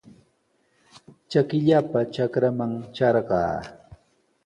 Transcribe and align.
Trakillapa 1.29 1.99
trakraman 2.13 2.71
trarqaa. 2.95 3.55